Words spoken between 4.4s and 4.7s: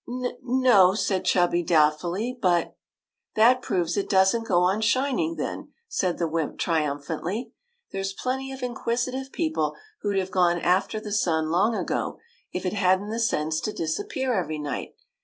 go